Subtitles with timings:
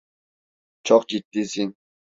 [0.83, 1.75] Çok ciddisin.